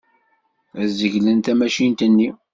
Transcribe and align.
Ad 0.81 0.89
zeglen 0.97 1.39
tamacint-nni. 1.45 2.29